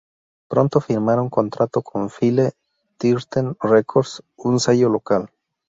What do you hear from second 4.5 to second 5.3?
sello local.